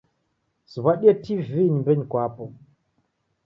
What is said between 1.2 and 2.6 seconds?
TV nyumbenyi mkwapo.